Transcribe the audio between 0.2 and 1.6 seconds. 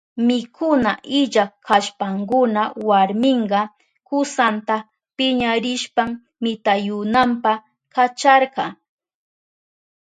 Mikuna illa